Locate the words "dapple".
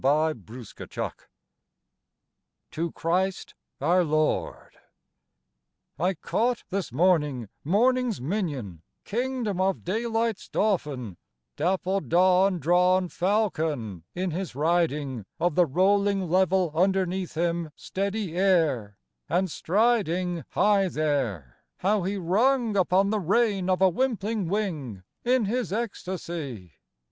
11.55-11.99